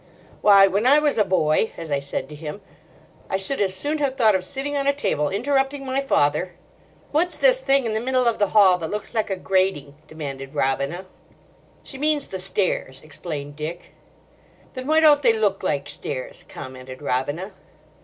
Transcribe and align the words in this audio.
"Why, 0.41 0.65
when 0.65 0.87
I 0.87 0.97
was 0.97 1.19
a 1.19 1.23
boy," 1.23 1.73
as 1.77 1.91
I 1.91 1.99
said 1.99 2.27
to 2.29 2.35
him, 2.35 2.61
"I 3.29 3.37
should 3.37 3.61
as 3.61 3.75
soon 3.75 3.99
have 3.99 4.17
thought 4.17 4.33
of 4.33 4.43
sitting 4.43 4.75
on 4.75 4.87
a 4.87 4.95
table, 4.95 5.29
interrupting 5.29 5.85
my 5.85 6.01
father—" 6.01 6.53
"What's 7.11 7.37
this 7.37 7.59
thing 7.59 7.85
in 7.85 7.93
the 7.93 7.99
middle 7.99 8.25
of 8.25 8.39
the 8.39 8.47
hall, 8.47 8.79
that 8.79 8.89
looks 8.89 9.13
like 9.13 9.29
a 9.29 9.35
grating?" 9.35 9.93
demanded 10.07 10.55
Robina. 10.55 11.05
"She 11.83 11.99
means 11.99 12.27
the 12.27 12.39
stairs," 12.39 13.03
explained 13.03 13.55
Dick. 13.55 13.91
"Then 14.73 14.87
why 14.87 15.01
don't 15.01 15.21
they 15.21 15.33
look 15.33 15.61
like 15.61 15.87
stairs?" 15.87 16.45
commented 16.49 17.03
Robina. 17.03 17.53